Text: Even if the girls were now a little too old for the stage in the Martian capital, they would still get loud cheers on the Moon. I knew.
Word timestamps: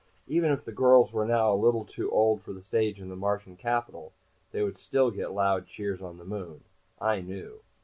Even 0.27 0.49
if 0.51 0.65
the 0.65 0.71
girls 0.71 1.13
were 1.13 1.27
now 1.27 1.53
a 1.53 1.53
little 1.53 1.85
too 1.85 2.09
old 2.09 2.41
for 2.41 2.53
the 2.53 2.63
stage 2.63 2.99
in 2.99 3.09
the 3.09 3.15
Martian 3.15 3.55
capital, 3.55 4.13
they 4.51 4.63
would 4.63 4.79
still 4.79 5.11
get 5.11 5.31
loud 5.31 5.67
cheers 5.67 6.01
on 6.01 6.17
the 6.17 6.25
Moon. 6.25 6.63
I 6.99 7.21
knew. 7.21 7.59